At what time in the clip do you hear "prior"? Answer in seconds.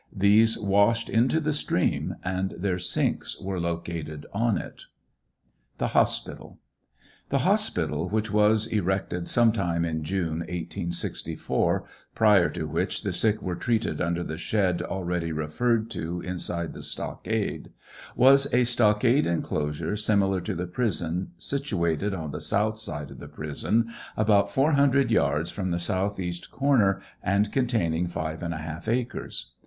12.15-12.49